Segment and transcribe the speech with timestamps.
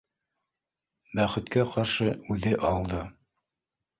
[1.19, 3.05] Бәхеткә ҡаршы, үҙе алды